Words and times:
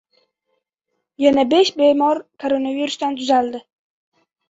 Yana 1.25 1.45
besh 1.53 1.73
bemor 1.83 2.25
koronavirusdan 2.47 3.25
tuzaldi. 3.25 3.67